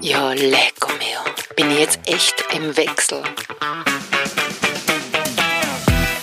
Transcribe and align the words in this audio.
Ja, 0.00 0.32
lecco 0.32 0.88
mio. 0.98 1.20
Bin 1.56 1.70
ich 1.70 1.78
jetzt 1.78 1.98
echt 2.06 2.34
im 2.54 2.76
Wechsel. 2.76 3.22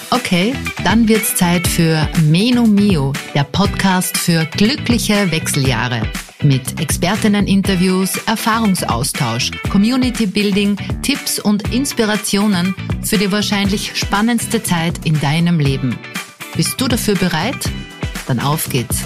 Okay, 0.10 0.56
dann 0.84 1.08
wird's 1.08 1.36
Zeit 1.36 1.68
für 1.68 2.08
Meno 2.22 2.66
Mio, 2.66 3.14
der 3.34 3.44
Podcast 3.44 4.18
für 4.18 4.46
glückliche 4.46 5.32
Wechseljahre. 5.32 6.04
Mit 6.44 6.80
Expertinnen-Interviews, 6.80 8.18
Erfahrungsaustausch, 8.28 9.52
Community 9.72 10.26
Building, 10.26 10.78
Tipps 11.02 11.40
und 11.40 11.74
Inspirationen 11.74 12.76
für 13.02 13.18
die 13.18 13.32
wahrscheinlich 13.32 13.96
spannendste 13.96 14.62
Zeit 14.62 15.06
in 15.06 15.20
deinem 15.20 15.60
Leben. 15.60 15.98
Bist 16.56 16.80
du 16.80 16.88
dafür 16.88 17.16
bereit? 17.16 17.70
Dann 18.28 18.40
auf 18.40 18.70
geht's. 18.70 19.04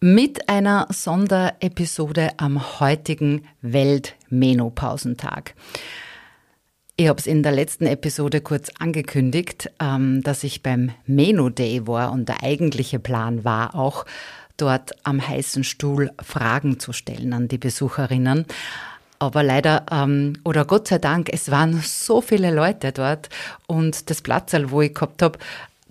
Mit 0.00 0.48
einer 0.48 0.86
Sonderepisode 0.90 2.30
am 2.36 2.78
heutigen 2.78 3.48
Weltmenopausentag. 3.62 5.54
Ich 6.96 7.08
habe 7.08 7.18
es 7.18 7.26
in 7.26 7.42
der 7.42 7.50
letzten 7.50 7.86
Episode 7.86 8.40
kurz 8.40 8.70
angekündigt, 8.78 9.72
ähm, 9.80 10.22
dass 10.22 10.44
ich 10.44 10.62
beim 10.62 10.92
Meno 11.06 11.48
Day 11.48 11.88
war 11.88 12.12
und 12.12 12.28
der 12.28 12.44
eigentliche 12.44 13.00
Plan 13.00 13.42
war 13.42 13.74
auch, 13.74 14.06
dort 14.56 14.92
am 15.02 15.26
heißen 15.26 15.64
Stuhl 15.64 16.12
Fragen 16.22 16.78
zu 16.78 16.92
stellen 16.92 17.32
an 17.32 17.48
die 17.48 17.58
Besucherinnen. 17.58 18.46
Aber 19.18 19.42
leider, 19.42 19.84
ähm, 19.90 20.34
oder 20.44 20.64
Gott 20.64 20.86
sei 20.86 20.98
Dank, 20.98 21.28
es 21.32 21.50
waren 21.50 21.80
so 21.82 22.20
viele 22.20 22.54
Leute 22.54 22.92
dort 22.92 23.30
und 23.66 24.10
das 24.10 24.22
Platzal, 24.22 24.70
wo 24.70 24.80
ich 24.80 24.94
gehabt 24.94 25.22
habe, 25.22 25.40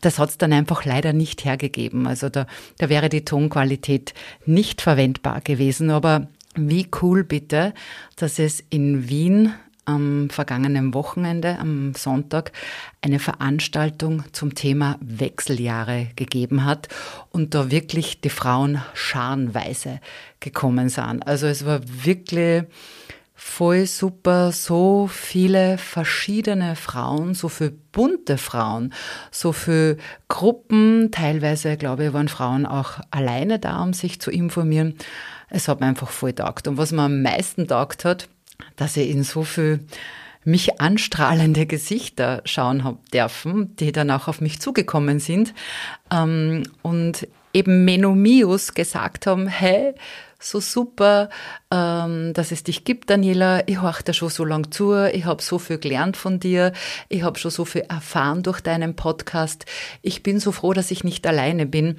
das 0.01 0.19
hat 0.19 0.29
es 0.29 0.37
dann 0.37 0.53
einfach 0.53 0.85
leider 0.85 1.13
nicht 1.13 1.45
hergegeben. 1.45 2.07
Also 2.07 2.29
da, 2.29 2.45
da 2.77 2.89
wäre 2.89 3.09
die 3.09 3.25
Tonqualität 3.25 4.13
nicht 4.45 4.81
verwendbar 4.81 5.41
gewesen. 5.41 5.89
Aber 5.89 6.27
wie 6.55 6.87
cool 7.01 7.23
bitte, 7.23 7.73
dass 8.15 8.39
es 8.39 8.63
in 8.69 9.09
Wien 9.09 9.53
am 9.85 10.29
vergangenen 10.29 10.93
Wochenende, 10.93 11.59
am 11.59 11.93
Sonntag, 11.95 12.51
eine 13.01 13.19
Veranstaltung 13.19 14.23
zum 14.33 14.53
Thema 14.53 14.97
Wechseljahre 14.99 16.09
gegeben 16.17 16.65
hat 16.65 16.89
und 17.31 17.55
da 17.55 17.71
wirklich 17.71 18.19
die 18.19 18.29
Frauen 18.29 18.81
scharenweise 18.93 20.01
gekommen 20.41 20.89
sind. 20.89 21.25
Also 21.25 21.47
es 21.47 21.65
war 21.65 21.79
wirklich 21.85 22.65
voll 23.39 23.85
super, 23.85 24.51
so 24.51 25.07
viele 25.07 25.77
verschiedene 25.77 26.75
Frauen, 26.75 27.35
so 27.35 27.49
viele 27.49 27.69
bunte 27.69 28.39
Frauen, 28.39 28.93
so 29.29 29.51
viele 29.51 29.97
Gruppen, 30.27 31.11
teilweise, 31.11 31.77
glaube 31.77 32.05
ich, 32.05 32.13
waren 32.13 32.29
Frauen 32.29 32.65
auch 32.65 32.99
alleine 33.11 33.59
da, 33.59 33.83
um 33.83 33.93
sich 33.93 34.19
zu 34.19 34.31
informieren. 34.31 34.95
Es 35.49 35.67
hat 35.67 35.79
mir 35.79 35.85
einfach 35.85 36.09
voll 36.09 36.33
taugt. 36.33 36.67
Und 36.67 36.77
was 36.77 36.91
mir 36.91 37.03
am 37.03 37.21
meisten 37.21 37.67
taugt 37.67 38.05
hat, 38.05 38.27
dass 38.75 38.97
ich 38.97 39.11
in 39.11 39.23
so 39.23 39.43
viel 39.43 39.85
mich 40.43 40.81
anstrahlende 40.81 41.67
Gesichter 41.67 42.41
schauen 42.43 42.83
habe 42.83 42.97
dürfen, 43.13 43.75
die 43.75 43.91
dann 43.91 44.09
auch 44.09 44.27
auf 44.27 44.41
mich 44.41 44.59
zugekommen 44.59 45.19
sind 45.19 45.53
ähm, 46.11 46.63
und 46.81 47.27
eben 47.57 47.85
Menomius 47.85 48.73
gesagt 48.73 49.25
haben, 49.25 49.47
hey, 49.47 49.95
so 50.39 50.59
super, 50.59 51.29
ähm, 51.71 52.33
dass 52.33 52.51
es 52.51 52.63
dich 52.63 52.83
gibt, 52.83 53.09
Daniela. 53.09 53.63
Ich 53.67 53.81
horch 53.81 54.03
dir 54.03 54.13
schon 54.13 54.29
so 54.29 54.45
lang 54.45 54.71
zu. 54.71 54.93
Ich 55.11 55.25
habe 55.25 55.41
so 55.41 55.57
viel 55.57 55.79
gelernt 55.79 56.15
von 56.15 56.39
dir. 56.39 56.73
Ich 57.09 57.23
habe 57.23 57.39
schon 57.39 57.49
so 57.49 57.65
viel 57.65 57.85
erfahren 57.89 58.43
durch 58.43 58.61
deinen 58.61 58.95
Podcast. 58.95 59.65
Ich 60.03 60.21
bin 60.21 60.39
so 60.39 60.51
froh, 60.51 60.73
dass 60.73 60.91
ich 60.91 61.03
nicht 61.03 61.25
alleine 61.25 61.65
bin. 61.65 61.97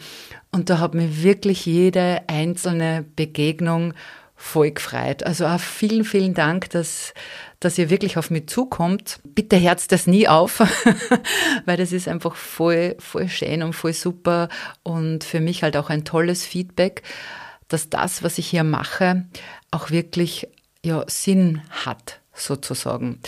Und 0.52 0.70
da 0.70 0.78
hat 0.78 0.94
mir 0.94 1.22
wirklich 1.22 1.66
jede 1.66 2.22
einzelne 2.28 3.04
Begegnung 3.16 3.94
voll 4.36 4.70
gefreut. 4.70 5.24
Also 5.24 5.46
auch 5.46 5.58
vielen, 5.58 6.04
vielen 6.04 6.34
Dank, 6.34 6.70
dass, 6.70 7.12
dass 7.60 7.78
ihr 7.78 7.90
wirklich 7.90 8.16
auf 8.16 8.30
mich 8.30 8.48
zukommt. 8.48 9.20
Bitte 9.24 9.56
herzt 9.56 9.92
das 9.92 10.06
nie 10.06 10.28
auf, 10.28 10.60
weil 11.64 11.76
das 11.76 11.92
ist 11.92 12.08
einfach 12.08 12.36
voll, 12.36 12.96
voll 12.98 13.28
schön 13.28 13.62
und 13.62 13.72
voll 13.72 13.92
super 13.92 14.48
und 14.82 15.24
für 15.24 15.40
mich 15.40 15.62
halt 15.62 15.76
auch 15.76 15.90
ein 15.90 16.04
tolles 16.04 16.44
Feedback, 16.44 17.02
dass 17.66 17.90
das, 17.90 18.22
was 18.22 18.38
ich 18.38 18.46
hier 18.46 18.64
mache, 18.64 19.26
auch 19.70 19.90
wirklich 19.90 20.48
ja, 20.84 21.04
Sinn 21.08 21.62
hat, 21.70 22.20
sozusagen. 22.32 23.20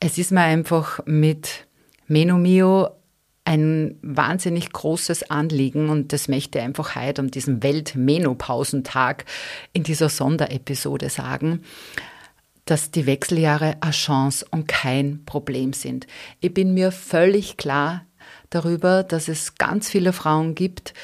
Es 0.00 0.18
ist 0.18 0.32
mir 0.32 0.40
einfach 0.40 1.00
mit 1.04 1.66
Menomio 2.06 2.88
ein 3.44 3.98
wahnsinnig 4.00 4.72
großes 4.72 5.30
Anliegen 5.30 5.90
und 5.90 6.14
das 6.14 6.28
möchte 6.28 6.58
ich 6.58 6.64
einfach 6.64 6.96
heute 6.96 7.20
um 7.20 7.30
diesen 7.30 7.62
Weltmenopausentag 7.62 9.26
in 9.74 9.82
dieser 9.82 10.08
Sonderepisode 10.08 11.10
sagen, 11.10 11.60
dass 12.64 12.90
die 12.90 13.06
Wechseljahre 13.06 13.76
eine 13.80 13.92
Chance 13.92 14.46
und 14.50 14.68
kein 14.68 15.24
Problem 15.24 15.72
sind. 15.72 16.06
Ich 16.40 16.54
bin 16.54 16.74
mir 16.74 16.92
völlig 16.92 17.56
klar 17.56 18.06
darüber, 18.50 19.02
dass 19.02 19.28
es 19.28 19.56
ganz 19.56 19.88
viele 19.88 20.12
Frauen 20.12 20.54
gibt, 20.54 20.94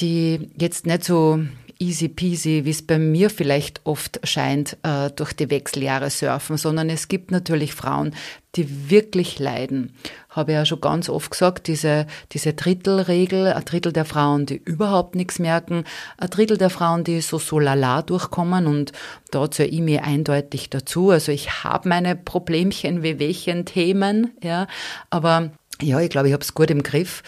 die 0.00 0.50
jetzt 0.56 0.86
nicht 0.86 1.04
so 1.04 1.40
easy 1.84 2.08
peasy, 2.08 2.64
wie 2.64 2.70
es 2.70 2.82
bei 2.82 2.98
mir 2.98 3.30
vielleicht 3.30 3.80
oft 3.84 4.20
scheint, 4.24 4.76
äh, 4.82 5.10
durch 5.10 5.32
die 5.32 5.50
Wechseljahre 5.50 6.10
surfen, 6.10 6.56
sondern 6.56 6.88
es 6.88 7.08
gibt 7.08 7.30
natürlich 7.30 7.74
Frauen, 7.74 8.14
die 8.56 8.90
wirklich 8.90 9.38
leiden. 9.38 9.94
Habe 10.30 10.52
ich 10.52 10.56
ja 10.56 10.64
schon 10.64 10.80
ganz 10.80 11.08
oft 11.08 11.30
gesagt, 11.30 11.66
diese, 11.66 12.06
diese 12.32 12.54
Drittelregel, 12.54 13.52
ein 13.52 13.64
Drittel 13.64 13.92
der 13.92 14.04
Frauen, 14.04 14.46
die 14.46 14.56
überhaupt 14.56 15.14
nichts 15.14 15.38
merken, 15.38 15.84
ein 16.16 16.30
Drittel 16.30 16.56
der 16.56 16.70
Frauen, 16.70 17.04
die 17.04 17.20
so 17.20 17.38
so 17.38 17.58
lala 17.58 18.02
durchkommen 18.02 18.66
und 18.66 18.92
da 19.30 19.50
zähle 19.50 19.68
ich 19.68 19.80
mir 19.80 20.04
eindeutig 20.04 20.70
dazu. 20.70 21.10
Also 21.10 21.32
ich 21.32 21.64
habe 21.64 21.88
meine 21.88 22.16
Problemchen, 22.16 23.02
Wehwehchen, 23.02 23.66
Themen, 23.66 24.32
ja, 24.42 24.66
aber 25.10 25.50
ja, 25.82 26.00
ich 26.00 26.10
glaube, 26.10 26.28
ich 26.28 26.32
habe 26.32 26.42
es 26.42 26.54
gut 26.54 26.70
im 26.70 26.82
Griff. 26.82 27.22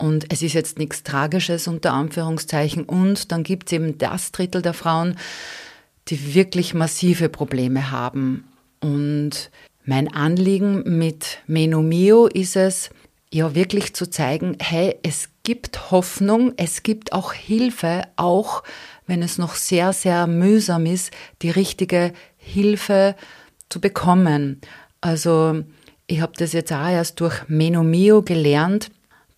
Und 0.00 0.32
es 0.32 0.40
ist 0.40 0.54
jetzt 0.54 0.78
nichts 0.78 1.02
Tragisches 1.02 1.68
unter 1.68 1.92
Anführungszeichen. 1.92 2.84
Und 2.84 3.30
dann 3.32 3.42
gibt 3.42 3.66
es 3.68 3.72
eben 3.74 3.98
das 3.98 4.32
Drittel 4.32 4.62
der 4.62 4.72
Frauen, 4.72 5.18
die 6.08 6.34
wirklich 6.34 6.72
massive 6.72 7.28
Probleme 7.28 7.90
haben. 7.90 8.48
Und 8.80 9.50
mein 9.84 10.12
Anliegen 10.12 10.98
mit 10.98 11.40
Menomio 11.46 12.26
ist 12.26 12.56
es, 12.56 12.88
ja 13.32 13.54
wirklich 13.54 13.94
zu 13.94 14.08
zeigen, 14.08 14.56
hey, 14.60 14.96
es 15.02 15.28
gibt 15.42 15.90
Hoffnung, 15.90 16.54
es 16.56 16.82
gibt 16.82 17.12
auch 17.12 17.34
Hilfe, 17.34 18.04
auch 18.16 18.62
wenn 19.06 19.22
es 19.22 19.36
noch 19.36 19.54
sehr, 19.54 19.92
sehr 19.92 20.26
mühsam 20.26 20.86
ist, 20.86 21.12
die 21.42 21.50
richtige 21.50 22.12
Hilfe 22.38 23.14
zu 23.68 23.80
bekommen. 23.80 24.62
Also 25.00 25.62
ich 26.06 26.22
habe 26.22 26.32
das 26.36 26.54
jetzt 26.54 26.72
auch 26.72 26.88
erst 26.88 27.20
durch 27.20 27.48
Menomio 27.48 28.22
gelernt, 28.22 28.90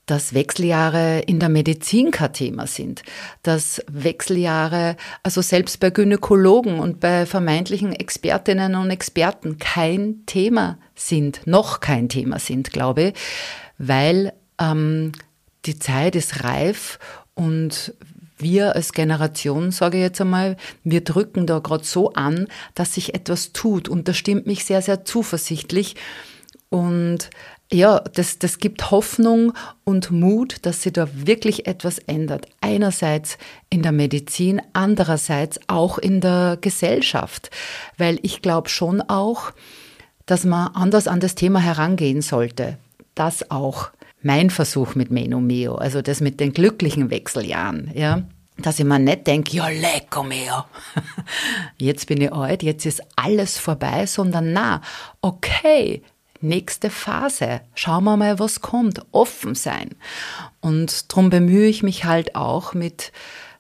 dass 0.06 0.34
Wechseljahre 0.34 1.20
in 1.20 1.38
der 1.38 1.48
Medizin 1.48 2.10
kein 2.10 2.32
Thema 2.32 2.66
sind, 2.66 3.02
dass 3.42 3.82
Wechseljahre, 3.90 4.96
also 5.22 5.42
selbst 5.42 5.78
bei 5.80 5.90
Gynäkologen 5.90 6.80
und 6.80 7.00
bei 7.00 7.24
vermeintlichen 7.24 7.92
Expertinnen 7.92 8.74
und 8.74 8.90
Experten 8.90 9.58
kein 9.58 10.26
Thema 10.26 10.78
sind, 10.94 11.46
noch 11.46 11.80
kein 11.80 12.08
Thema 12.08 12.38
sind, 12.38 12.72
glaube 12.72 13.02
ich, 13.02 13.14
weil 13.78 14.32
ähm, 14.58 15.12
die 15.66 15.78
Zeit 15.78 16.16
ist 16.16 16.42
reif 16.42 16.98
und 17.34 17.94
wir 18.42 18.74
als 18.74 18.92
Generation, 18.92 19.70
sage 19.70 19.98
ich 19.98 20.02
jetzt 20.02 20.20
einmal, 20.20 20.56
wir 20.82 21.02
drücken 21.02 21.46
da 21.46 21.60
gerade 21.60 21.84
so 21.84 22.12
an, 22.12 22.48
dass 22.74 22.94
sich 22.94 23.14
etwas 23.14 23.52
tut 23.52 23.88
und 23.88 24.08
das 24.08 24.16
stimmt 24.16 24.46
mich 24.46 24.64
sehr, 24.64 24.82
sehr 24.82 25.04
zuversichtlich. 25.04 25.94
Und 26.68 27.30
ja, 27.72 28.00
das, 28.00 28.38
das 28.38 28.58
gibt 28.58 28.90
Hoffnung 28.90 29.52
und 29.84 30.10
Mut, 30.10 30.56
dass 30.62 30.82
sich 30.82 30.92
da 30.92 31.08
wirklich 31.12 31.66
etwas 31.66 31.98
ändert. 31.98 32.46
Einerseits 32.60 33.38
in 33.70 33.82
der 33.82 33.92
Medizin, 33.92 34.60
andererseits 34.72 35.58
auch 35.68 35.98
in 35.98 36.20
der 36.20 36.58
Gesellschaft. 36.60 37.50
Weil 37.98 38.18
ich 38.22 38.42
glaube 38.42 38.68
schon 38.68 39.00
auch, 39.00 39.52
dass 40.26 40.44
man 40.44 40.68
anders 40.74 41.08
an 41.08 41.20
das 41.20 41.34
Thema 41.34 41.60
herangehen 41.60 42.22
sollte. 42.22 42.78
Das 43.14 43.50
auch 43.50 43.90
mein 44.22 44.50
Versuch 44.50 44.94
mit 44.94 45.10
Menomeo, 45.10 45.74
also 45.74 46.00
das 46.00 46.20
mit 46.20 46.40
den 46.40 46.52
glücklichen 46.52 47.10
Wechseljahren, 47.10 47.90
ja. 47.94 48.22
Dass 48.58 48.78
ich 48.78 48.84
mir 48.84 48.98
nicht 48.98 49.26
denke, 49.26 49.56
ja, 49.56 49.68
lecko 49.68 50.22
meo. 50.22 50.64
Jetzt 51.78 52.06
bin 52.06 52.20
ich 52.20 52.32
alt, 52.32 52.62
jetzt 52.62 52.84
ist 52.84 53.02
alles 53.16 53.58
vorbei, 53.58 54.06
sondern 54.06 54.52
na, 54.52 54.82
okay, 55.22 56.02
nächste 56.42 56.90
Phase. 56.90 57.60
Schauen 57.74 58.04
wir 58.04 58.16
mal, 58.16 58.38
was 58.38 58.60
kommt. 58.60 59.02
Offen 59.12 59.54
sein. 59.54 59.90
Und 60.60 61.10
darum 61.10 61.30
bemühe 61.30 61.66
ich 61.66 61.82
mich 61.82 62.04
halt 62.04 62.34
auch 62.34 62.74
mit 62.74 63.12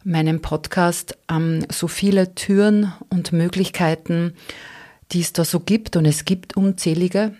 meinem 0.04 0.40
Podcast 0.40 1.16
ähm, 1.30 1.64
so 1.70 1.88
viele 1.88 2.34
Türen 2.34 2.92
und 3.08 3.32
Möglichkeiten, 3.32 4.34
die 5.12 5.20
es 5.20 5.32
da 5.32 5.44
so 5.44 5.60
gibt, 5.60 5.96
und 5.96 6.06
es 6.06 6.24
gibt 6.24 6.56
unzählige, 6.56 7.34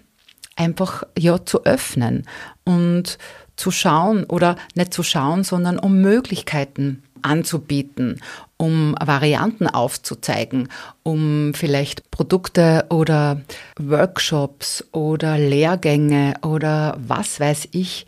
einfach 0.57 1.05
ja 1.19 1.45
zu 1.45 1.65
öffnen 1.65 2.27
und 2.65 3.19
zu 3.57 3.71
schauen 3.71 4.25
oder 4.25 4.57
nicht 4.75 4.95
zu 4.95 5.03
schauen, 5.03 5.45
sondern 5.45 5.79
um 5.79 6.01
Möglichkeiten 6.01 7.03
anzubieten, 7.23 8.21
um 8.57 8.95
Varianten 9.05 9.67
aufzuzeigen, 9.67 10.69
um 11.03 11.53
vielleicht 11.55 12.11
Produkte 12.11 12.87
oder 12.91 13.41
Workshops 13.79 14.85
oder 14.93 15.39
Lehrgänge 15.39 16.35
oder 16.43 16.97
was 16.99 17.41
weiß 17.41 17.69
ich 17.73 18.07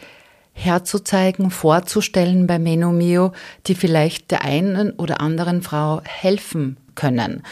herzuzeigen, 0.54 1.50
vorzustellen 1.50 2.46
bei 2.46 2.58
Menomio, 2.58 3.32
die 3.66 3.74
vielleicht 3.74 4.30
der 4.30 4.44
einen 4.44 4.92
oder 4.92 5.20
anderen 5.20 5.62
Frau 5.62 6.00
helfen 6.04 6.76
können. 6.94 7.42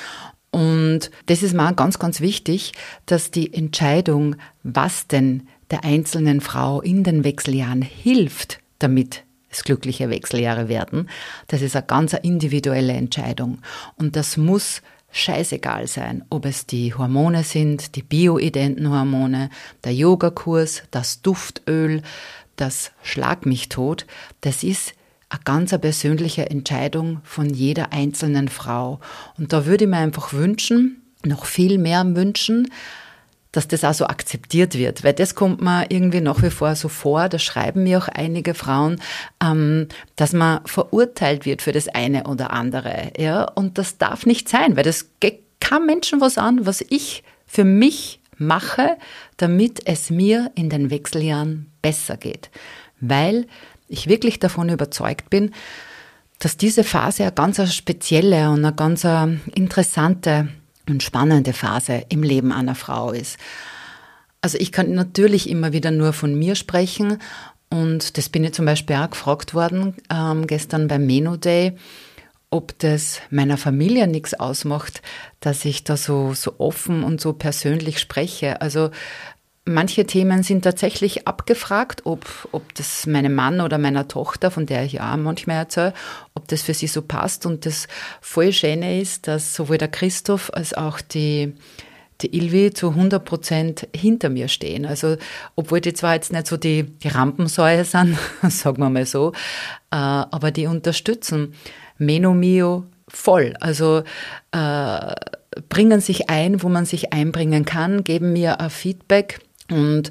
Und 0.53 1.11
das 1.27 1.43
ist 1.43 1.55
mal 1.55 1.75
ganz, 1.75 1.99
ganz 1.99 2.21
wichtig, 2.21 2.73
dass 3.07 3.31
die 3.31 3.53
Entscheidung, 3.53 4.37
was 4.63 5.09
denn 5.09 5.49
der 5.71 5.85
einzelnen 5.85 6.41
Frau 6.41 6.81
in 6.81 7.03
den 7.03 7.25
Wechseljahren 7.25 7.83
hilft, 7.83 8.61
damit 8.79 9.25
es 9.53 9.65
glückliche 9.65 10.11
Wechseljahre 10.11 10.69
werden, 10.69 11.09
das 11.49 11.63
ist 11.63 11.77
eine 11.77 11.87
ganz 11.87 12.15
individuelle 12.15 12.95
Entscheidung. 12.95 13.59
Und 13.97 14.17
das 14.17 14.37
muss 14.37 14.83
scheißegal 15.13 15.87
sein, 15.87 16.25
ob 16.31 16.47
es 16.47 16.67
die 16.67 16.95
Hormone 16.95 17.45
sind, 17.45 17.97
die 17.97 18.03
bioidenten 18.03 18.91
Hormone, 18.91 19.51
der 19.85 19.95
Yogakurs, 19.95 20.83
das 20.91 21.21
Duftöl, 21.23 22.03
das 22.57 22.93
Schlag 23.03 23.47
mich 23.47 23.69
tot, 23.69 24.07
das 24.41 24.63
ist 24.63 24.95
eine 25.29 25.41
ganz 25.45 25.79
persönliche 25.79 26.51
Entscheidung 26.51 27.21
von 27.25 27.49
jeder 27.49 27.93
einzelnen 27.93 28.49
Frau. 28.49 29.01
Und 29.39 29.53
da 29.53 29.67
würde 29.67 29.85
ich 29.85 29.91
mir 29.91 29.99
einfach 29.99 30.33
wünschen, 30.33 31.03
noch 31.25 31.47
viel 31.47 31.79
mehr 31.79 32.05
wünschen, 32.15 32.69
dass 33.53 33.69
das 33.69 33.85
auch 33.85 33.95
so 33.95 34.07
akzeptiert 34.07 34.77
wird, 34.77 35.05
weil 35.05 35.13
das 35.13 35.35
kommt 35.35 35.61
mir 35.61 35.87
irgendwie 35.91 36.23
nach 36.23 36.43
wie 36.43 36.51
vor 36.51 36.75
so 36.75 36.89
vor, 36.89 37.29
da 37.29 37.39
schreiben 37.39 37.85
mir 37.85 37.99
auch 37.99 38.09
einige 38.09 38.55
Frauen, 38.55 39.01
ähm, 39.43 39.89
dass 40.17 40.33
man 40.33 40.61
verurteilt 40.65 41.45
wird 41.45 41.63
für 41.63 41.73
das 41.73 41.89
eine 41.89 42.25
oder 42.25 42.53
andere, 42.53 43.13
ja, 43.17 43.45
und 43.45 43.79
das 43.79 43.99
darf 43.99 44.27
nicht 44.27 44.49
sein, 44.49 44.77
weil 44.77 44.85
das 44.85 45.11
geht 45.21 45.43
keinem 45.61 45.87
Menschen 45.87 46.21
was 46.21 46.39
an, 46.39 46.67
was 46.67 46.85
ich 46.89 47.23
für 47.47 47.65
mich 47.65 48.21
mache, 48.37 48.97
damit 49.37 49.87
es 49.87 50.11
mir 50.11 50.51
in 50.55 50.71
den 50.71 50.91
Wechseljahren 50.91 51.71
besser 51.83 52.17
geht, 52.17 52.51
weil 53.01 53.47
ich 53.89 54.09
wirklich 54.09 54.41
davon 54.41 54.71
überzeugt 54.71 55.31
bin, 55.31 55.53
dass 56.39 56.57
diese 56.57 56.83
Phase 56.83 57.23
eine 57.23 57.33
ganz 57.33 57.63
spezielle 57.73 58.51
und 58.51 58.65
eine 58.65 58.75
ganz 58.75 59.07
interessante 59.55 60.49
und 60.93 61.03
spannende 61.03 61.53
Phase 61.53 62.05
im 62.09 62.23
Leben 62.23 62.53
einer 62.53 62.75
Frau 62.75 63.11
ist. 63.11 63.39
Also 64.43 64.59
ich 64.59 64.73
kann 64.73 64.93
natürlich 64.93 65.49
immer 65.49 65.73
wieder 65.73 65.91
nur 65.91 66.13
von 66.13 66.39
mir 66.39 66.55
sprechen 66.55 67.19
und 67.71 68.19
das 68.19 68.29
bin 68.29 68.45
ich 68.45 68.53
zum 68.53 68.67
Beispiel 68.67 68.97
auch 68.97 69.11
gefragt 69.11 69.55
worden 69.55 69.95
ähm, 70.13 70.47
gestern 70.47 70.89
beim 70.89 71.07
Meno 71.07 71.37
Day, 71.37 71.77
ob 72.51 72.79
das 72.81 73.21
meiner 73.31 73.57
Familie 73.57 74.07
nichts 74.07 74.35
ausmacht, 74.35 75.01
dass 75.41 75.65
ich 75.65 75.85
da 75.85 75.97
so, 75.97 76.35
so 76.35 76.57
offen 76.59 77.03
und 77.03 77.21
so 77.21 77.33
persönlich 77.33 77.99
spreche. 77.99 78.61
Also 78.61 78.91
Manche 79.65 80.05
Themen 80.07 80.43
sind 80.43 80.63
tatsächlich 80.63 81.29
abgefragt, 81.29 82.03
ob, 82.05 82.49
ob 82.51 82.75
das 82.75 83.07
meinem 83.07 83.37
Mann 83.37 83.61
oder 83.61 83.79
meiner 83.79 84.09
Tochter, 84.09 84.51
von 84.51 84.67
der 84.67 84.85
ich 84.85 84.95
ja 84.95 85.17
manchmal 85.17 85.59
erzähle, 85.59 85.95
ob 86.35 86.49
das 86.49 86.63
für 86.63 86.75
sie 86.75 86.89
so 86.89 87.03
passt. 87.03 87.47
Und 87.47 87.65
das 87.65 87.87
voll 88.21 88.53
Schöne 88.53 89.01
ist, 89.01 89.29
dass 89.29 89.55
sowohl 89.55 89.79
der 89.79 89.87
Christoph 89.87 90.53
als 90.53 90.75
auch 90.75 91.01
die, 91.01 91.55
die 92.23 92.37
Ilvi 92.37 92.73
zu 92.73 92.89
100 92.89 93.25
Prozent 93.25 93.89
hinter 93.95 94.31
mir 94.31 94.49
stehen. 94.49 94.85
Also, 94.85 95.17
obwohl 95.55 95.81
die 95.81 95.95
zwar 95.95 96.15
jetzt 96.15 96.33
nicht 96.33 96.49
so 96.49 96.57
die, 96.57 96.83
die 96.83 97.09
Rampensäue 97.09 97.85
sind, 97.85 98.19
sagen 98.49 98.83
wir 98.83 98.91
mal 98.91 99.07
so, 99.07 99.31
äh, 99.93 99.97
aber 99.97 100.51
die 100.51 100.67
unterstützen 100.67 101.55
Menomio 101.99 102.87
voll. 103.07 103.55
Also, 103.61 104.03
äh, 104.51 105.15
bringen 105.69 106.01
sich 106.01 106.31
ein, 106.31 106.65
wo 106.65 106.69
man 106.69 106.85
sich 106.85 107.13
einbringen 107.13 107.65
kann, 107.65 108.03
geben 108.05 108.33
mir 108.33 108.61
ein 108.61 108.71
Feedback 108.71 109.39
und 109.73 110.11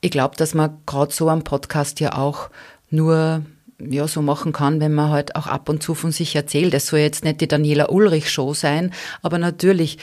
ich 0.00 0.10
glaube, 0.10 0.36
dass 0.36 0.54
man 0.54 0.78
gerade 0.86 1.12
so 1.12 1.28
am 1.28 1.44
Podcast 1.44 2.00
ja 2.00 2.16
auch 2.16 2.50
nur 2.90 3.42
ja, 3.78 4.06
so 4.06 4.22
machen 4.22 4.52
kann, 4.52 4.80
wenn 4.80 4.94
man 4.94 5.10
halt 5.10 5.36
auch 5.36 5.46
ab 5.46 5.68
und 5.68 5.82
zu 5.82 5.94
von 5.94 6.12
sich 6.12 6.36
erzählt. 6.36 6.74
Es 6.74 6.88
soll 6.88 7.00
jetzt 7.00 7.24
nicht 7.24 7.40
die 7.40 7.48
Daniela 7.48 7.90
Ulrich 7.90 8.30
Show 8.30 8.52
sein, 8.54 8.92
aber 9.22 9.38
natürlich 9.38 9.98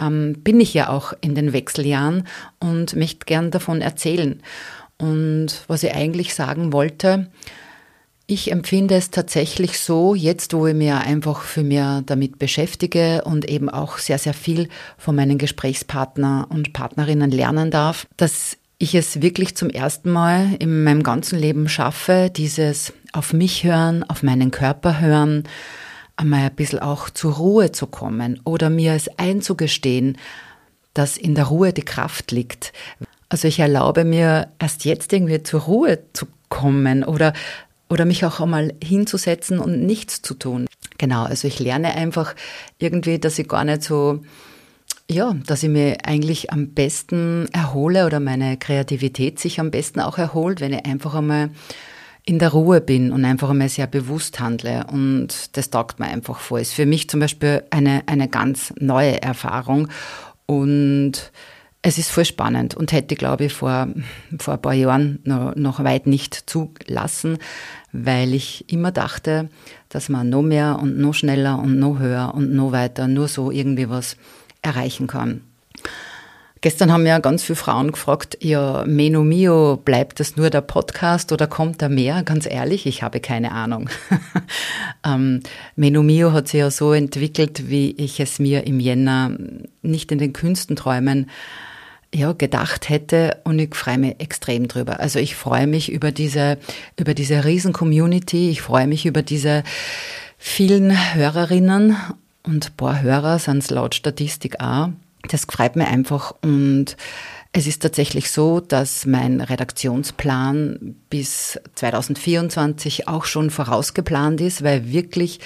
ähm, 0.00 0.34
bin 0.42 0.60
ich 0.60 0.74
ja 0.74 0.88
auch 0.88 1.12
in 1.20 1.34
den 1.34 1.52
Wechseljahren 1.52 2.26
und 2.60 2.94
möchte 2.94 3.24
gern 3.26 3.50
davon 3.50 3.80
erzählen. 3.80 4.42
Und 4.98 5.64
was 5.66 5.82
ich 5.82 5.94
eigentlich 5.94 6.34
sagen 6.34 6.72
wollte, 6.72 7.28
ich 8.32 8.50
empfinde 8.50 8.94
es 8.94 9.10
tatsächlich 9.10 9.78
so, 9.78 10.14
jetzt 10.14 10.54
wo 10.54 10.66
ich 10.66 10.74
mir 10.74 10.98
einfach 10.98 11.42
für 11.42 11.62
mich 11.62 11.82
damit 12.06 12.38
beschäftige 12.38 13.22
und 13.24 13.48
eben 13.48 13.68
auch 13.68 13.98
sehr, 13.98 14.18
sehr 14.18 14.34
viel 14.34 14.68
von 14.96 15.14
meinen 15.14 15.38
Gesprächspartner 15.38 16.46
und 16.48 16.72
Partnerinnen 16.72 17.30
lernen 17.30 17.70
darf, 17.70 18.06
dass 18.16 18.56
ich 18.78 18.94
es 18.94 19.22
wirklich 19.22 19.54
zum 19.54 19.70
ersten 19.70 20.10
Mal 20.10 20.56
in 20.58 20.82
meinem 20.82 21.02
ganzen 21.02 21.38
Leben 21.38 21.68
schaffe, 21.68 22.30
dieses 22.34 22.92
auf 23.12 23.32
mich 23.32 23.64
hören, 23.64 24.02
auf 24.02 24.22
meinen 24.22 24.50
Körper 24.50 25.00
hören, 25.00 25.44
einmal 26.16 26.40
ein 26.40 26.54
bisschen 26.54 26.80
auch 26.80 27.10
zur 27.10 27.34
Ruhe 27.34 27.72
zu 27.72 27.86
kommen 27.86 28.40
oder 28.44 28.70
mir 28.70 28.94
es 28.94 29.08
einzugestehen, 29.18 30.18
dass 30.94 31.16
in 31.16 31.34
der 31.34 31.44
Ruhe 31.44 31.72
die 31.72 31.84
Kraft 31.84 32.32
liegt. 32.32 32.72
Also 33.28 33.46
ich 33.48 33.60
erlaube 33.60 34.04
mir 34.04 34.48
erst 34.58 34.84
jetzt 34.84 35.12
irgendwie 35.12 35.42
zur 35.42 35.62
Ruhe 35.62 36.00
zu 36.12 36.26
kommen 36.48 37.04
oder 37.04 37.32
oder 37.92 38.06
mich 38.06 38.24
auch 38.24 38.40
einmal 38.40 38.72
hinzusetzen 38.82 39.58
und 39.58 39.84
nichts 39.84 40.22
zu 40.22 40.32
tun. 40.32 40.66
Genau, 40.96 41.24
also 41.24 41.46
ich 41.46 41.58
lerne 41.58 41.94
einfach 41.94 42.34
irgendwie, 42.78 43.18
dass 43.18 43.38
ich 43.38 43.46
gar 43.46 43.64
nicht 43.64 43.82
so, 43.82 44.22
ja, 45.10 45.36
dass 45.46 45.62
ich 45.62 45.68
mir 45.68 45.98
eigentlich 46.04 46.50
am 46.50 46.68
besten 46.68 47.50
erhole 47.52 48.06
oder 48.06 48.18
meine 48.18 48.56
Kreativität 48.56 49.38
sich 49.38 49.60
am 49.60 49.70
besten 49.70 50.00
auch 50.00 50.16
erholt, 50.16 50.62
wenn 50.62 50.72
ich 50.72 50.86
einfach 50.86 51.14
einmal 51.14 51.50
in 52.24 52.38
der 52.38 52.52
Ruhe 52.52 52.80
bin 52.80 53.12
und 53.12 53.26
einfach 53.26 53.50
einmal 53.50 53.68
sehr 53.68 53.88
bewusst 53.88 54.40
handle. 54.40 54.86
Und 54.90 55.54
das 55.58 55.68
taugt 55.68 56.00
mir 56.00 56.06
einfach 56.06 56.38
vor. 56.38 56.60
Ist 56.60 56.72
für 56.72 56.86
mich 56.86 57.10
zum 57.10 57.20
Beispiel 57.20 57.62
eine, 57.68 58.04
eine 58.06 58.26
ganz 58.26 58.72
neue 58.78 59.20
Erfahrung. 59.20 59.88
Und 60.46 61.30
es 61.82 61.98
ist 61.98 62.10
voll 62.10 62.24
spannend 62.24 62.76
und 62.76 62.92
hätte, 62.92 63.16
glaube 63.16 63.46
ich, 63.46 63.52
vor, 63.52 63.88
vor 64.38 64.54
ein 64.54 64.62
paar 64.62 64.72
Jahren 64.72 65.18
noch, 65.24 65.56
noch 65.56 65.82
weit 65.82 66.06
nicht 66.06 66.48
zulassen, 66.48 67.38
weil 67.92 68.34
ich 68.34 68.72
immer 68.72 68.92
dachte, 68.92 69.50
dass 69.88 70.08
man 70.08 70.30
noch 70.30 70.42
mehr 70.42 70.78
und 70.80 70.98
noch 70.98 71.12
schneller 71.12 71.58
und 71.58 71.78
noch 71.80 71.98
höher 71.98 72.32
und 72.34 72.54
noch 72.54 72.70
weiter 72.70 73.08
nur 73.08 73.26
so 73.26 73.50
irgendwie 73.50 73.90
was 73.90 74.16
erreichen 74.62 75.08
kann. 75.08 75.42
Gestern 76.60 76.92
haben 76.92 77.04
ja 77.04 77.18
ganz 77.18 77.42
viele 77.42 77.56
Frauen 77.56 77.90
gefragt, 77.90 78.38
ja, 78.40 78.84
Meno 78.86 79.24
Mio, 79.24 79.78
bleibt 79.84 80.20
das 80.20 80.36
nur 80.36 80.48
der 80.48 80.60
Podcast 80.60 81.32
oder 81.32 81.48
kommt 81.48 81.82
da 81.82 81.88
mehr? 81.88 82.22
Ganz 82.22 82.46
ehrlich, 82.46 82.86
ich 82.86 83.02
habe 83.02 83.18
keine 83.18 83.50
Ahnung. 83.50 83.90
ähm, 85.04 85.40
Meno 85.74 86.04
Mio 86.04 86.30
hat 86.30 86.46
sich 86.46 86.60
ja 86.60 86.70
so 86.70 86.92
entwickelt, 86.92 87.68
wie 87.68 87.90
ich 87.90 88.20
es 88.20 88.38
mir 88.38 88.64
im 88.64 88.78
Jänner 88.78 89.36
nicht 89.82 90.12
in 90.12 90.18
den 90.18 90.32
Künstenträumen 90.32 91.28
ja, 92.14 92.32
gedacht 92.32 92.88
hätte 92.88 93.38
und 93.44 93.58
ich 93.58 93.74
freue 93.74 93.98
mich 93.98 94.20
extrem 94.20 94.68
drüber. 94.68 95.00
Also 95.00 95.18
ich 95.18 95.34
freue 95.34 95.66
mich 95.66 95.90
über 95.90 96.12
diese, 96.12 96.58
über 96.98 97.14
diese 97.14 97.44
Riesen-Community, 97.44 98.50
ich 98.50 98.62
freue 98.62 98.86
mich 98.86 99.06
über 99.06 99.22
diese 99.22 99.64
vielen 100.36 101.14
Hörerinnen 101.14 101.96
und 102.42 102.76
paar 102.76 103.00
Hörer 103.00 103.38
sind 103.38 103.58
es 103.58 103.70
laut 103.70 103.94
Statistik 103.94 104.60
auch. 104.60 104.90
Das 105.28 105.46
freut 105.48 105.76
mich 105.76 105.86
einfach 105.86 106.34
und 106.42 106.96
es 107.52 107.66
ist 107.66 107.82
tatsächlich 107.82 108.30
so, 108.30 108.60
dass 108.60 109.04
mein 109.06 109.40
Redaktionsplan 109.40 110.96
bis 111.10 111.60
2024 111.74 113.08
auch 113.08 113.26
schon 113.26 113.50
vorausgeplant 113.50 114.40
ist, 114.40 114.64
weil 114.64 114.90
wirklich 114.90 115.38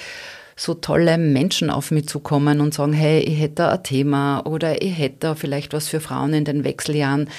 so 0.59 0.73
tolle 0.73 1.19
Menschen 1.19 1.69
auf 1.69 1.91
mich 1.91 2.07
zukommen 2.07 2.61
und 2.61 2.73
sagen, 2.73 2.91
hey, 2.91 3.19
ich 3.19 3.39
hätte 3.39 3.53
da 3.55 3.69
ein 3.69 3.83
Thema 3.83 4.39
oder 4.39 4.81
ich 4.81 4.97
hätte 4.97 5.17
da 5.19 5.35
vielleicht 5.35 5.71
was 5.71 5.87
für 5.87 5.99
Frauen 5.99 6.33
in 6.33 6.45
den 6.45 6.63
Wechseljahren. 6.63 7.29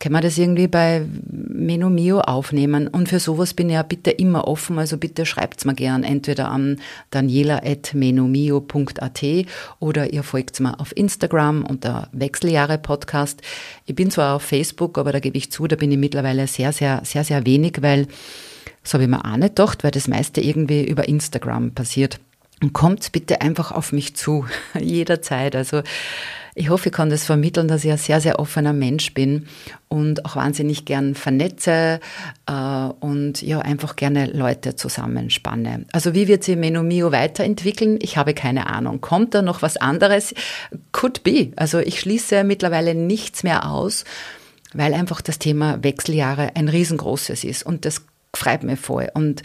Können 0.00 0.14
wir 0.14 0.22
das 0.22 0.38
irgendwie 0.38 0.68
bei 0.68 1.04
Menomio 1.30 2.20
aufnehmen? 2.20 2.88
Und 2.88 3.10
für 3.10 3.20
sowas 3.20 3.52
bin 3.52 3.68
ich 3.68 3.74
ja 3.74 3.82
bitte 3.82 4.10
immer 4.10 4.48
offen, 4.48 4.78
also 4.78 4.96
bitte 4.96 5.26
schreibt's 5.26 5.66
mir 5.66 5.74
gern 5.74 6.02
entweder 6.02 6.48
an 6.48 6.80
daniela.menomio.at 7.10 9.22
oder 9.78 10.10
ihr 10.10 10.22
folgt 10.22 10.58
mir 10.58 10.80
auf 10.80 10.96
Instagram 10.96 11.66
unter 11.66 12.08
Wechseljahre 12.12 12.78
Podcast. 12.78 13.42
Ich 13.84 13.94
bin 13.94 14.10
zwar 14.10 14.36
auf 14.36 14.44
Facebook, 14.44 14.96
aber 14.96 15.12
da 15.12 15.20
gebe 15.20 15.36
ich 15.36 15.52
zu, 15.52 15.66
da 15.66 15.76
bin 15.76 15.92
ich 15.92 15.98
mittlerweile 15.98 16.46
sehr, 16.46 16.72
sehr, 16.72 17.02
sehr, 17.04 17.24
sehr 17.24 17.44
wenig, 17.44 17.82
weil 17.82 18.06
so 18.82 18.94
habe 18.94 19.04
ich 19.04 19.10
mir 19.10 19.22
auch 19.22 19.36
nicht 19.36 19.56
gedacht, 19.56 19.84
weil 19.84 19.90
das 19.90 20.08
meiste 20.08 20.40
irgendwie 20.40 20.84
über 20.84 21.06
Instagram 21.06 21.72
passiert. 21.72 22.18
Und 22.62 22.72
kommt 22.72 23.10
bitte 23.10 23.40
einfach 23.40 23.72
auf 23.72 23.92
mich 23.92 24.14
zu, 24.14 24.46
jederzeit. 24.80 25.56
Also 25.56 25.82
Ich 26.54 26.68
hoffe, 26.68 26.90
ich 26.90 26.94
kann 26.94 27.08
das 27.08 27.24
vermitteln, 27.24 27.66
dass 27.66 27.82
ich 27.82 27.90
ein 27.90 27.96
sehr, 27.96 28.20
sehr 28.20 28.38
offener 28.38 28.74
Mensch 28.74 29.14
bin 29.14 29.46
und 29.88 30.26
auch 30.26 30.36
wahnsinnig 30.36 30.84
gern 30.84 31.14
vernetze 31.14 31.98
äh, 32.46 32.52
und 32.52 33.40
ja, 33.40 33.60
einfach 33.60 33.96
gerne 33.96 34.26
Leute 34.26 34.76
zusammenspanne. 34.76 35.86
Also 35.92 36.14
wie 36.14 36.28
wird 36.28 36.44
sich 36.44 36.56
Menomio 36.56 37.10
weiterentwickeln? 37.10 37.98
Ich 38.02 38.18
habe 38.18 38.34
keine 38.34 38.66
Ahnung. 38.66 39.00
Kommt 39.00 39.34
da 39.34 39.40
noch 39.40 39.62
was 39.62 39.78
anderes? 39.78 40.34
Could 40.92 41.22
be. 41.24 41.52
Also 41.56 41.78
ich 41.78 42.00
schließe 42.00 42.44
mittlerweile 42.44 42.94
nichts 42.94 43.44
mehr 43.44 43.66
aus, 43.70 44.04
weil 44.74 44.92
einfach 44.92 45.22
das 45.22 45.38
Thema 45.38 45.82
Wechseljahre 45.82 46.54
ein 46.54 46.68
riesengroßes 46.68 47.44
ist 47.44 47.64
und 47.64 47.86
das 47.86 48.02
freut 48.34 48.62
mich 48.62 48.80
voll. 48.80 49.08
Und 49.14 49.42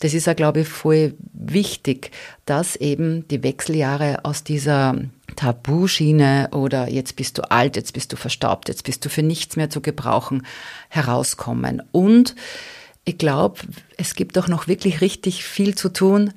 das 0.00 0.14
ist 0.14 0.26
ja, 0.26 0.32
glaube 0.32 0.60
ich, 0.60 0.68
voll 0.68 1.14
wichtig, 1.32 2.10
dass 2.46 2.76
eben 2.76 3.28
die 3.28 3.42
Wechseljahre 3.42 4.24
aus 4.24 4.44
dieser 4.44 4.96
Tabuschiene 5.36 6.48
oder 6.52 6.88
jetzt 6.88 7.16
bist 7.16 7.38
du 7.38 7.50
alt, 7.50 7.76
jetzt 7.76 7.92
bist 7.92 8.12
du 8.12 8.16
verstaubt, 8.16 8.68
jetzt 8.68 8.84
bist 8.84 9.04
du 9.04 9.08
für 9.08 9.22
nichts 9.22 9.56
mehr 9.56 9.70
zu 9.70 9.80
gebrauchen, 9.80 10.46
herauskommen. 10.88 11.82
Und 11.92 12.34
ich 13.04 13.18
glaube, 13.18 13.60
es 13.96 14.14
gibt 14.14 14.38
auch 14.38 14.48
noch 14.48 14.68
wirklich 14.68 15.00
richtig 15.00 15.44
viel 15.44 15.74
zu 15.74 15.90
tun, 15.90 16.32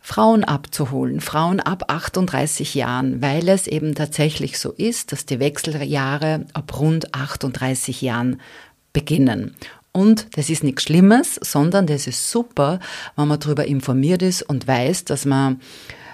Frauen 0.00 0.44
abzuholen, 0.44 1.20
Frauen 1.20 1.58
ab 1.58 1.90
38 1.90 2.76
Jahren, 2.76 3.20
weil 3.22 3.48
es 3.48 3.66
eben 3.66 3.96
tatsächlich 3.96 4.58
so 4.58 4.70
ist, 4.70 5.10
dass 5.10 5.26
die 5.26 5.40
Wechseljahre 5.40 6.46
ab 6.52 6.78
rund 6.78 7.12
38 7.12 8.02
Jahren 8.02 8.40
beginnen. 8.92 9.56
Und 9.96 10.36
das 10.36 10.50
ist 10.50 10.62
nichts 10.62 10.82
Schlimmes, 10.82 11.40
sondern 11.42 11.86
das 11.86 12.06
ist 12.06 12.30
super, 12.30 12.80
wenn 13.16 13.28
man 13.28 13.40
darüber 13.40 13.64
informiert 13.64 14.20
ist 14.20 14.42
und 14.42 14.68
weiß, 14.68 15.06
dass 15.06 15.24
man 15.24 15.58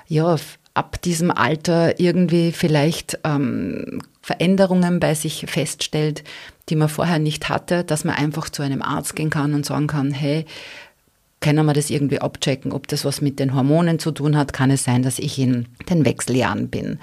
ja 0.07 0.37
ab 0.73 1.03
diesem 1.03 1.33
Alter 1.33 1.99
irgendwie 1.99 2.53
vielleicht 2.53 3.19
ähm, 3.25 3.99
Veränderungen 4.21 5.01
bei 5.01 5.17
sich 5.17 5.47
feststellt, 5.49 6.23
die 6.69 6.77
man 6.77 6.89
vorher 6.89 7.19
nicht 7.19 7.49
hatte, 7.49 7.83
dass 7.83 8.05
man 8.05 8.15
einfach 8.15 8.51
zu 8.51 8.63
einem 8.63 8.83
Arzt 8.83 9.17
gehen 9.17 9.31
kann 9.31 9.53
und 9.53 9.67
sagen 9.67 9.89
kann, 9.89 10.13
hey, 10.13 10.47
können 11.41 11.67
wir 11.67 11.73
das 11.73 11.91
irgendwie 11.91 12.21
abchecken, 12.21 12.71
ob 12.71 12.87
das 12.87 13.05
was 13.05 13.21
mit 13.21 13.41
den 13.41 13.53
Hormonen 13.53 13.99
zu 13.99 14.13
tun 14.13 14.37
hat, 14.37 14.53
kann 14.53 14.71
es 14.71 14.85
sein, 14.85 15.03
dass 15.03 15.19
ich 15.19 15.41
in 15.41 15.67
den 15.91 16.05
Wechseljahren 16.05 16.69
bin. 16.69 17.01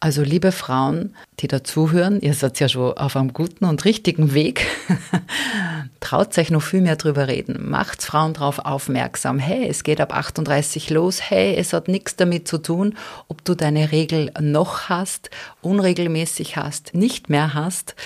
Also 0.00 0.22
liebe 0.22 0.52
Frauen, 0.52 1.16
die 1.40 1.48
dazuhören, 1.48 2.20
ihr 2.20 2.32
seid 2.32 2.60
ja 2.60 2.68
schon 2.68 2.96
auf 2.96 3.16
einem 3.16 3.32
guten 3.32 3.64
und 3.64 3.84
richtigen 3.84 4.32
Weg. 4.32 4.64
Traut 6.00 6.38
euch 6.38 6.50
noch 6.50 6.62
viel 6.62 6.82
mehr 6.82 6.94
drüber 6.94 7.26
reden. 7.26 7.68
Macht 7.68 8.04
Frauen 8.04 8.32
darauf 8.32 8.60
aufmerksam. 8.60 9.40
Hey, 9.40 9.66
es 9.68 9.82
geht 9.82 10.00
ab 10.00 10.16
38 10.16 10.90
los. 10.90 11.20
Hey, 11.20 11.56
es 11.56 11.72
hat 11.72 11.88
nichts 11.88 12.14
damit 12.14 12.46
zu 12.46 12.58
tun, 12.58 12.96
ob 13.26 13.44
du 13.44 13.56
deine 13.56 13.90
Regel 13.90 14.30
noch 14.40 14.88
hast, 14.88 15.30
unregelmäßig 15.62 16.56
hast, 16.56 16.94
nicht 16.94 17.28
mehr 17.28 17.54
hast. 17.54 17.96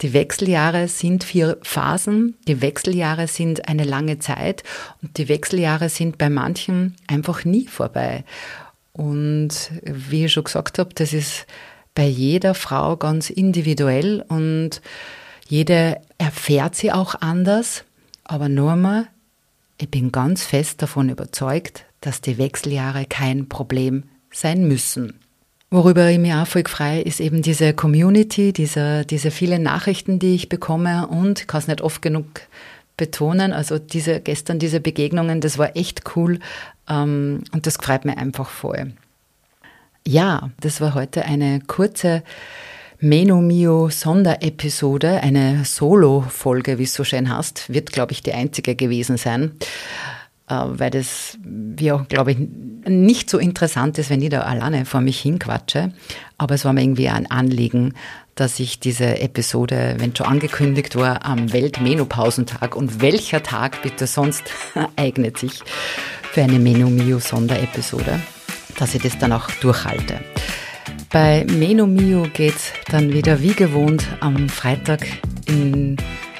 Die 0.00 0.14
Wechseljahre 0.14 0.88
sind 0.88 1.24
vier 1.24 1.58
Phasen. 1.62 2.38
Die 2.48 2.62
Wechseljahre 2.62 3.28
sind 3.28 3.68
eine 3.68 3.84
lange 3.84 4.18
Zeit 4.18 4.64
und 5.02 5.18
die 5.18 5.28
Wechseljahre 5.28 5.90
sind 5.90 6.16
bei 6.16 6.30
manchen 6.30 6.96
einfach 7.06 7.44
nie 7.44 7.68
vorbei. 7.68 8.24
Und 8.92 9.70
wie 9.82 10.26
ich 10.26 10.32
schon 10.32 10.44
gesagt 10.44 10.78
habe, 10.78 10.90
das 10.94 11.12
ist 11.12 11.46
bei 11.94 12.06
jeder 12.06 12.54
Frau 12.54 12.96
ganz 12.96 13.30
individuell 13.30 14.24
und 14.28 14.80
jede 15.48 16.00
erfährt 16.18 16.74
sie 16.74 16.92
auch 16.92 17.14
anders. 17.20 17.84
Aber 18.24 18.48
nur 18.48 18.76
mal, 18.76 19.06
ich 19.78 19.90
bin 19.90 20.12
ganz 20.12 20.44
fest 20.44 20.82
davon 20.82 21.08
überzeugt, 21.08 21.84
dass 22.00 22.20
die 22.20 22.38
Wechseljahre 22.38 23.04
kein 23.06 23.48
Problem 23.48 24.04
sein 24.30 24.66
müssen. 24.66 25.18
Worüber 25.70 26.10
ich 26.10 26.18
mich 26.18 26.34
auch 26.34 26.46
voll 26.46 26.64
freue, 26.68 27.00
ist 27.00 27.18
eben 27.18 27.40
diese 27.40 27.72
Community, 27.72 28.52
diese, 28.52 29.06
diese 29.06 29.30
vielen 29.30 29.62
Nachrichten, 29.62 30.18
die 30.18 30.34
ich 30.34 30.50
bekomme 30.50 31.06
und 31.06 31.40
ich 31.40 31.46
kann 31.46 31.60
es 31.60 31.66
nicht 31.66 31.80
oft 31.80 32.02
genug 32.02 32.26
betonen, 32.96 33.52
also 33.52 33.78
diese, 33.78 34.20
gestern 34.20 34.58
diese 34.58 34.80
Begegnungen, 34.80 35.40
das 35.40 35.58
war 35.58 35.76
echt 35.76 36.16
cool, 36.16 36.38
ähm, 36.88 37.42
und 37.52 37.66
das 37.66 37.76
freut 37.76 38.04
mich 38.04 38.16
einfach 38.16 38.48
voll. 38.48 38.92
Ja, 40.06 40.50
das 40.60 40.80
war 40.80 40.94
heute 40.94 41.24
eine 41.24 41.60
kurze 41.60 42.22
Menomio 42.98 43.88
Sonderepisode, 43.88 45.22
eine 45.22 45.64
Solo-Folge, 45.64 46.78
wie 46.78 46.84
es 46.84 46.94
so 46.94 47.02
schön 47.02 47.34
heißt, 47.34 47.72
wird, 47.72 47.92
glaube 47.92 48.12
ich, 48.12 48.22
die 48.22 48.32
einzige 48.32 48.76
gewesen 48.76 49.16
sein, 49.16 49.52
äh, 50.48 50.54
weil 50.54 50.90
das, 50.90 51.36
wie 51.42 51.92
auch, 51.92 52.06
glaube 52.06 52.32
ich, 52.32 52.38
nicht 52.86 53.30
so 53.30 53.38
interessant 53.38 53.98
ist, 53.98 54.10
wenn 54.10 54.22
ich 54.22 54.30
da 54.30 54.42
alleine 54.42 54.84
vor 54.84 55.00
mich 55.00 55.20
hinquatsche. 55.20 55.92
Aber 56.42 56.56
es 56.56 56.64
war 56.64 56.72
mir 56.72 56.82
irgendwie 56.82 57.08
ein 57.08 57.30
Anliegen, 57.30 57.94
dass 58.34 58.58
ich 58.58 58.80
diese 58.80 59.20
Episode, 59.20 59.94
wenn 59.98 60.16
schon 60.16 60.26
angekündigt 60.26 60.96
war, 60.96 61.24
am 61.24 61.52
Weltmenopausentag 61.52 62.74
und 62.74 63.00
welcher 63.00 63.44
Tag 63.44 63.80
bitte 63.82 64.08
sonst 64.08 64.50
eignet 64.96 65.38
sich 65.38 65.60
für 66.32 66.42
eine 66.42 66.58
Menomio 66.58 67.20
Sonderepisode, 67.20 68.18
dass 68.76 68.92
ich 68.92 69.02
das 69.02 69.16
dann 69.18 69.30
auch 69.30 69.48
durchhalte. 69.60 70.18
Bei 71.10 71.44
Menomio 71.44 72.26
geht 72.34 72.56
es 72.56 72.72
dann 72.90 73.12
wieder 73.12 73.40
wie 73.40 73.54
gewohnt 73.54 74.04
am 74.18 74.48
Freitag 74.48 75.06
in 75.46 75.96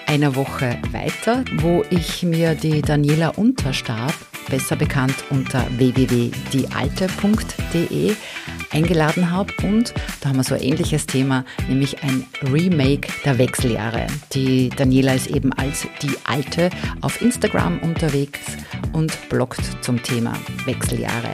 einer 0.09 0.35
Woche 0.35 0.79
weiter, 0.91 1.45
wo 1.59 1.85
ich 1.91 2.25
mir 2.25 2.57
die 2.57 2.83
Daniela 2.83 3.29
Unterstab, 3.29 4.13
besser 4.49 4.77
bekannt 4.77 5.17
unter 5.31 5.67
www.diealte.de, 5.77 8.15
eingeladen 8.71 9.31
habe. 9.31 9.53
Und 9.63 9.95
da 10.21 10.29
haben 10.29 10.37
wir 10.37 10.45
so 10.45 10.55
ein 10.55 10.63
ähnliches 10.63 11.07
Thema, 11.07 11.45
nämlich 11.69 12.03
ein 12.03 12.27
Remake 12.53 13.09
der 13.25 13.39
Wechseljahre. 13.39 14.07
Die 14.33 14.69
Daniela 14.71 15.15
ist 15.15 15.29
eben 15.29 15.53
als 15.55 15.87
die 16.03 16.15
Alte 16.25 16.71
auf 17.01 17.23
Instagram 17.23 17.79
unterwegs 17.81 18.41
und 18.93 19.29
bloggt 19.29 19.63
zum 19.83 20.03
Thema 20.03 20.35
Wechseljahre. 20.65 21.31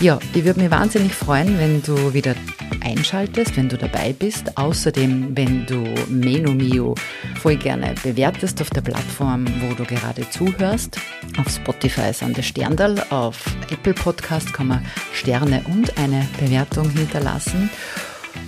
Ja, 0.00 0.18
ich 0.34 0.44
würde 0.44 0.60
mich 0.60 0.70
wahnsinnig 0.70 1.12
freuen, 1.12 1.58
wenn 1.58 1.82
du 1.82 2.14
wieder 2.14 2.34
einschaltest, 2.80 3.56
wenn 3.56 3.68
du 3.68 3.76
dabei 3.76 4.12
bist. 4.12 4.56
Außerdem, 4.56 5.36
wenn 5.36 5.66
du 5.66 5.84
Menomio 6.08 6.94
voll 7.40 7.56
gerne 7.56 7.94
bewertest 8.02 8.60
auf 8.60 8.70
der 8.70 8.82
Plattform, 8.82 9.46
wo 9.60 9.74
du 9.74 9.84
gerade 9.84 10.28
zuhörst. 10.30 10.98
Auf 11.38 11.50
Spotify 11.50 12.10
ist 12.10 12.22
an 12.22 12.34
der 12.34 12.42
Sterndal, 12.42 13.04
auf 13.10 13.44
Apple 13.70 13.94
Podcast 13.94 14.52
kann 14.52 14.68
man 14.68 14.86
Sterne 15.12 15.62
und 15.68 15.96
eine 15.98 16.26
Bewertung 16.38 16.88
hinterlassen. 16.90 17.70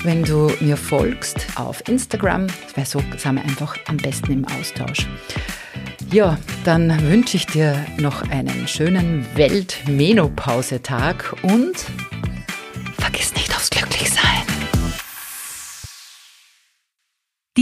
Wenn 0.04 0.24
du 0.24 0.50
mir 0.60 0.76
folgst 0.76 1.46
auf 1.54 1.86
Instagram, 1.88 2.46
weil 2.74 2.86
so 2.86 3.00
sind 3.16 3.34
wir 3.34 3.42
einfach 3.42 3.76
am 3.86 3.96
besten 3.96 4.32
im 4.32 4.44
Austausch. 4.46 5.06
Ja, 6.12 6.38
dann 6.64 7.02
wünsche 7.08 7.38
ich 7.38 7.46
dir 7.46 7.84
noch 7.98 8.28
einen 8.28 8.68
schönen 8.68 9.26
Weltmenopausetag 9.34 11.34
und 11.42 11.86
vergiss 12.98 13.34
nicht 13.34 13.56
aufs 13.56 13.70
Glücklichsein. 13.70 14.11